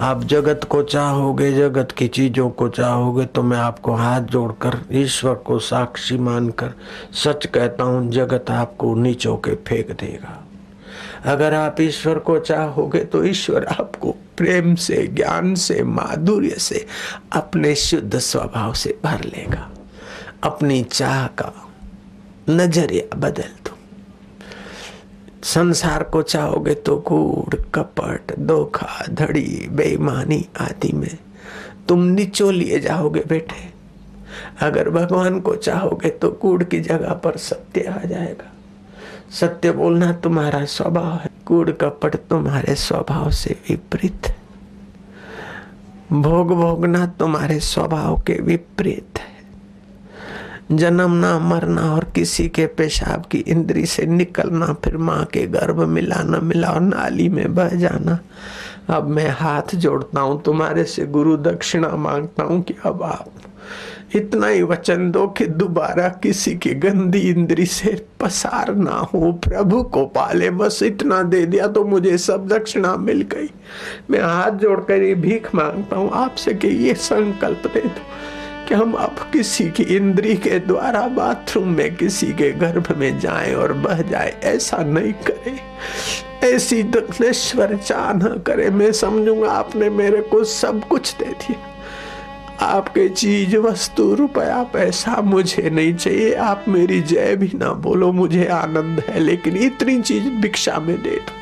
[0.00, 5.34] आप जगत को चाहोगे, जगत की चीज़ों को चाहोगे तो मैं आपको हाथ जोड़कर, ईश्वर
[5.34, 6.72] को साक्षी मानकर
[7.14, 10.38] सच कहता हूँ, जगत आपको नीचो के फेंक देगा।
[11.24, 16.86] अगर आप ईश्वर को चाहोगे तो ईश्वर आपको प्रेम से, ज्ञान से, माधुर्य से,
[17.32, 19.70] अपने शुद्ध स्वभाव से भर लेगा।
[20.44, 21.52] अपनी चाह का
[22.50, 23.77] नज़रिया बदल दो।
[25.44, 31.18] संसार को चाहोगे तो कूड़ कपट, धोखा, धड़ी, बेईमानी आदि में
[31.88, 33.66] तुम नीचो लिए जाओगे बेटे।
[34.60, 38.52] अगर भगवान को चाहोगे तो कूड़ की जगह पर सत्य आ जाएगा।
[39.30, 44.34] सत्य बोलना तुम्हारा स्वभाव है कूड़ कपट तुम्हारे स्वभाव से विपरीत
[46.12, 49.27] भोग भोगना तुम्हारे स्वभाव के विपरीत है।
[50.70, 56.38] जन्मना मरना और किसी के पेशाब की इंद्री से निकलना, फिर माँ के गर्भ मिलाना
[56.38, 58.18] मिला और नाली में बह जाना।
[58.88, 63.30] अब मैं हाथ जोड़ता हूँ, तुम्हारे से गुरु दक्षिणा माँगता हूँ कि अब आप
[64.16, 69.82] इतना ही वचन दो कि दोबारा किसी की गंदी इंद्री से पसार ना हो। प्रभु
[69.84, 73.50] को पाले, बस इतना दे दिया तो मुझे सब दक्षिणा मिल गई।
[74.10, 78.06] मैं हाथ जोड़कर ये भीख माँगता हूँ, आपसे कि ये संकल्प दे दो।
[78.68, 83.54] कि हम अब किसी की इंद्री के द्वारा बाथरूम में, किसी के गर्भ में जाएँ
[83.54, 85.60] और बह जाए। ऐसा नहीं करें।
[86.44, 91.74] ऐसी दक्षिणेश्वर चाह न करे। मैं समझूँगा आपने मेरे को सब कुछ दे दिया।
[92.66, 98.44] आपके चीज़ वस्तु रुपया पैसा मुझे नहीं चाहिए। आप मेरी जय भी ना बोलो, मुझे
[98.44, 101.32] आनंद है, लेकिन इतनी चीज़ भिक्षा में दे दो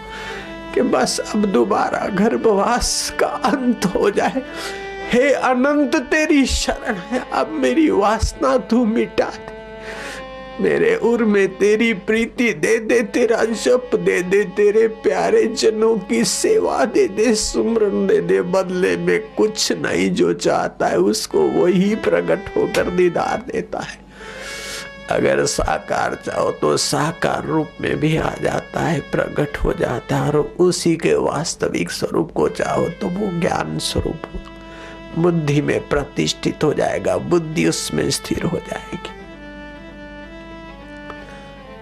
[0.75, 4.43] कि बस अब दोबारा गर्भवास का अंत हो जाए।
[5.07, 9.55] हे अनंत, तेरी शरण है। अब मेरी वासना तू मिटा दे।
[10.61, 16.25] मेरे उर में तेरी प्रीति दे दे, तेरा जप दे दे, तेरे प्यारे जनों की
[16.25, 21.95] सेवा दे दे, सुमरन दे दे। बदले में कुछ नहीं जो चाहता है, उसको वही
[21.95, 23.99] प्रकट होकर दीदार देता है।
[25.11, 30.29] अगर साकार चाहो तो साकार रूप में भी आ जाता है, प्रकट हो जाता है,
[30.29, 34.23] और उसी के वास्तविक स्वरूप को चाहो तो वो ज्ञान स्वरूप
[35.19, 39.11] बुद्धि में प्रतिष्ठित हो जाएगा, बुद्धि उसमें स्थिर हो जाएगी।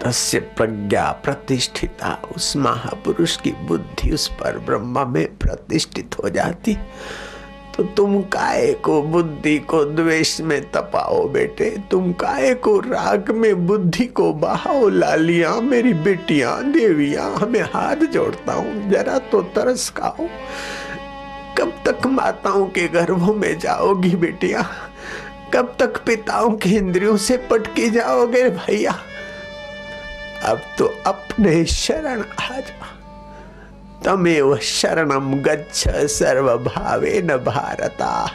[0.05, 6.77] तस्य प्रज्ञा प्रतिष्ठिता, उस महापुरुष की बुद्धि उस पर ब्रह्मा में प्रतिष्ठित हो जाती।
[7.77, 11.79] तो तुम काय को बुद्धि को द्वेष में तपाओ बेटे?
[11.91, 14.89] तुम काय को राग में बुद्धि को बहाओ?
[14.89, 20.27] लालिया मेरी बेटिया, देवियाँ, हमें हाथ जोड़ता हूँ, जरा तो तरस खाओ।
[21.87, 24.69] तक माताओं के गर्भों में जाओगी बेटिया?
[25.55, 28.99] कब तक पिताओं के इंद्रियों से पटकी जाओगे भैया?
[30.45, 32.91] अब तो अपने शरण आ जा
[34.05, 38.31] तमेव शरणम गच्छ सर्व भावे न भारता।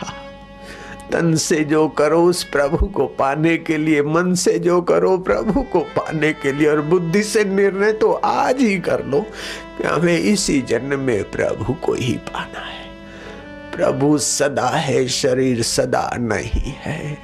[1.12, 5.62] तन से जो करो उस प्रभु को पाने के लिए, मन से जो करो प्रभु
[5.62, 9.26] को पाने के लिए और बुद्धि से निर्णय तो आज ही कर लो।
[9.78, 12.79] कि हमें इसी जन्म में प्रभु को ही पाना है?
[13.80, 17.18] प्रभु सदा है, शरीर सदा नहीं है।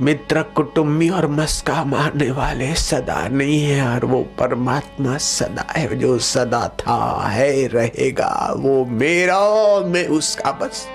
[0.00, 6.18] मित्र कुटुम्बी और मस्का मारने वाले सदा नहीं है और वो परमात्मा सदा है, जो
[6.18, 9.38] सदा था, है, रहेगा, वो मेरा
[9.80, 10.88] मैं उसका बस।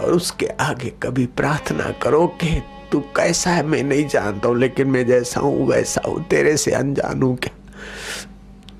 [0.00, 2.62] और उसके आगे कभी प्रार्थना करो कि
[2.92, 6.70] तू कैसा है, मैं नहीं जानता हूँ, लेकिन मैं जैसा हूँ, वैसा हूँ, तेरे से
[6.70, 7.54] अनजान क्या?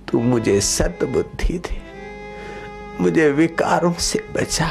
[0.08, 1.83] तू मुझे सत बुद्धि दे।
[3.00, 4.70] मुझे विकारों से बचा,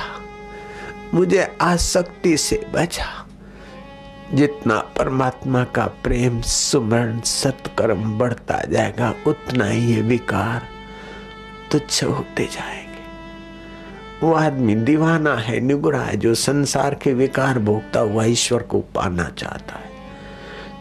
[1.14, 3.28] मुझे आसक्ति से बचा।
[4.34, 10.62] जितना परमात्मा का प्रेम, सुमरण, सत्कर्म बढ़ता जाएगा, उतना ही ये विकार
[11.72, 12.94] तुच्छ होते जाएँगे।
[14.28, 19.32] वो आदमी दीवाना है, निगुरा है, जो संसार के विकार भोगता हुआ ईश्वर को पाना
[19.38, 19.94] चाहता है।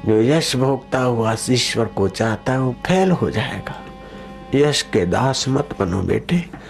[0.07, 3.85] जो यश भोगता हुआ ईश्वर को चाहता है, वो फैल हो जाएगा।
[4.55, 6.62] यश के दास मत बनो बेटे।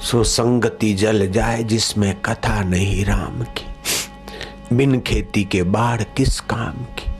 [0.00, 3.66] सो संगति जल जाए जिसमें कथा नहीं राम की।
[4.76, 7.10] बिन खेती के बाढ़ किस काम की?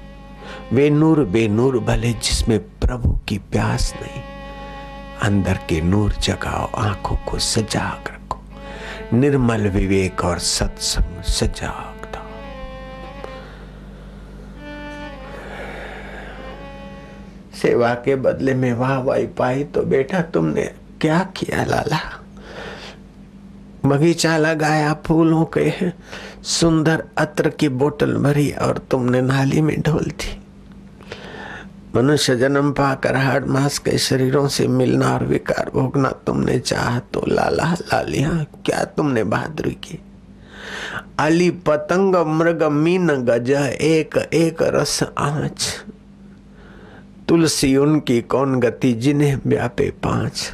[0.73, 4.23] वे नूर बेनूर भले जिसमें प्रभु की प्यास नहीं।
[5.23, 8.38] अंदर के नूर जगाओ, आँखों को सजाग रखो।
[9.17, 11.96] निर्मल विवेक और सत्संग सजाग
[17.62, 20.62] सेवा के बदले में वाह वाही पाई तो बेटा तुमने
[21.00, 22.16] क्या किया लाला?
[23.88, 25.73] बगीचा लगाया, फूलों के
[26.43, 30.43] सुंदर अत्र की बोतल भरी और तुमने नाली में ढोल दी।
[31.97, 37.25] मनुष्य जन्म पाकर हाड़ मास के शरीरों से मिलना और विकार भोगना तुमने चाह तो
[37.29, 39.99] लाला लालिया क्या तुमने बहादुरी की?
[41.19, 43.50] अली पतंग, मृग, मीन, गज,
[43.81, 45.85] एक एक रस, आँच।
[47.29, 50.53] तुलसी उनकी कौन गति, जिन्हें व्यापे पाँच।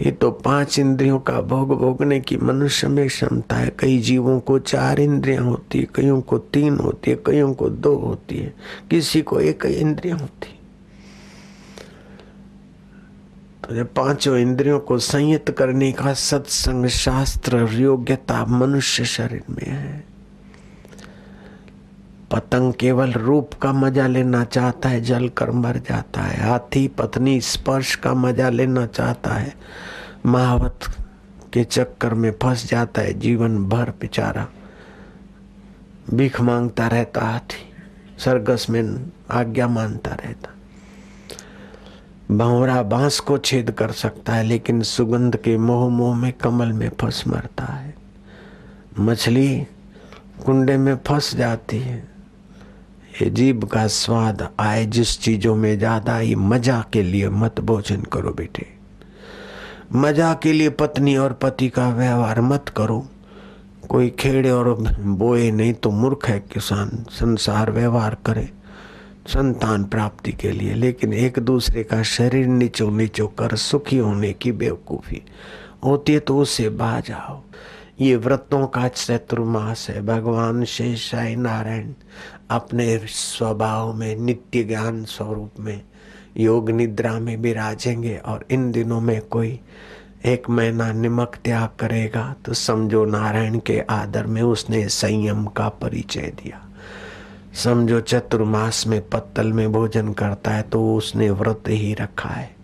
[0.00, 4.58] ये तो पाँच इंद्रियों का भोग भोगने की मनुष्य में क्षमता है। कई जीवों को
[4.58, 8.54] चार इंद्रियाँ होती है, कईयों को तीन होती है, कईयों को दो होती है।
[8.90, 10.54] किसी को एक इंद्रियाँ होती
[13.64, 19.97] तो जब पाँचों इंद्रियों को संयत करने का सत्संग शास्त्र योग्यता मनुष्य शरीर में है
[22.30, 27.40] पतंग केवल रूप का मज़ा लेना चाहता है, जल कर मर जाता है। हाथी, पत्नी,
[27.40, 29.54] स्पर्श का मज़ा लेना चाहता है।
[30.26, 30.80] महावत
[31.52, 34.48] के चक्कर में फंस जाता है जीवन भर बेचारा।
[36.14, 37.72] भीख माँगता रहता हाथी,
[38.18, 40.50] सरगस में आज्ञा मानता रहता।
[42.36, 46.90] भंवरा बाँस को छेद कर सकता है, लेकिन सुगंध के मोह मोह में कमल में
[47.00, 47.94] फंस मरता है।
[48.98, 49.66] मछली
[50.46, 52.17] कुंडे में फंस जाती है।
[53.20, 58.32] जीव का स्वाद आए जिस चीज़ों में ज़्यादा ये मज़ा के लिए मत भोजन करो
[58.32, 58.66] बेटे।
[59.94, 63.06] मज़ा के लिए पत्नी और पति का व्यवहार मत करो।
[63.88, 68.48] कोई खेड़े और बोए नहीं तो मूर्ख है किसान, संसार व्यवहार करे,
[69.28, 74.52] संतान प्राप्ति के लिए। लेकिन एक दूसरे का शरीर नीचो नीचो कर सुखी होने की
[74.54, 75.22] बेवकूफ़ी
[75.84, 77.42] होती है तो उससे बा जाओ
[78.00, 81.92] ये व्रतों का चतुर्मास है। भगवान शेषाई नारायण
[82.50, 85.80] अपने स्वभाव में, नित्य ज्ञान स्वरूप में,
[86.36, 89.60] योग निद्रा में विराजेंगे और इन दिनों में कोई
[90.26, 96.32] एक महीना निमक त्याग करेगा तो समझो नारायण के आदर में उसने संयम का परिचय
[96.42, 96.64] दिया।
[97.54, 102.57] समझो चतुर्मास में पत्तल में भोजन करता है तो उसने व्रत ही रखा है।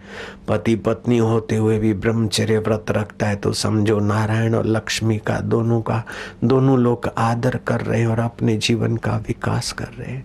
[0.49, 5.38] पति पत्नी होते हुए भी ब्रह्मचर्य व्रत रखता है तो समझो नारायण और लक्ष्मी का
[5.40, 6.02] दोनों का,
[6.44, 10.25] दोनों लोग आदर कर रहे हैं और अपने जीवन का विकास कर रहे हैं।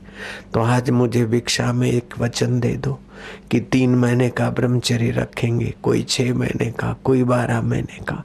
[0.54, 3.00] तो आज मुझे भिक्षा में एक वचन दे दो
[3.52, 8.24] कि तीन महीने का ब्रह्मचर्य रखेंगे, कोई छः महीने का, कोई बारह महीने का।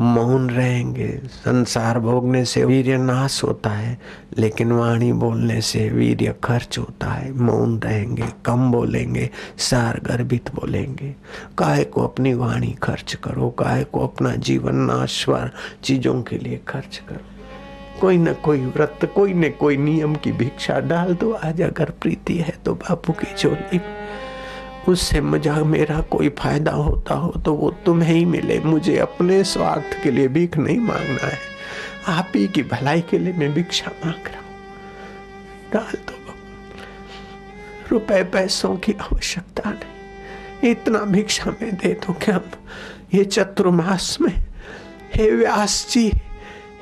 [0.00, 3.98] मौन रहेंगे। संसार भोगने से वीर्य नाश होता है,
[4.38, 11.14] लेकिन वाणी बोलने से वीर्य खर्च होता है। मौन रहेंगे, कम बोलेंगे, सार गर्भित बोलेंगे।
[11.58, 15.50] काय को अपनी वाणी खर्च करो काय को अपना जीवन नाशवर
[15.84, 20.80] चीज़ों के लिए खर्च करो। कोई न कोई व्रत, कोई न कोई नियम की भिक्षा
[20.80, 23.78] डाल दो। आज अगर प्रीति है तो बापू की चोली
[24.88, 30.02] उससे मुझे मेरा कोई फ़ायदा होता हो तो वो तुम्हें ही मिले। मुझे अपने स्वार्थ
[30.02, 31.38] के लिए भीख नहीं मांगना है।
[32.08, 36.12] आप ही की भलाई के लिए मैं भिक्षा मांग रहा हूँ। डाल दो
[37.90, 42.40] रुपए पैसों की आवश्यकता नहीं। इतना भिक्षा में दे दो क्या?
[43.14, 44.34] ये चतुर्मास में,
[45.14, 46.10] हे व्यास जी,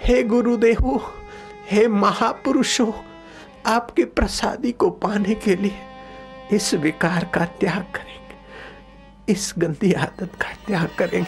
[0.04, 1.00] हे गुरुदेव,
[1.70, 2.92] हे महापुरुषों,
[3.66, 5.78] आपके प्रसादी को पाने के लिए
[6.52, 11.20] इस विकार का त्याग करेंगे। इस गंदी आदत का त्याग करेंगे।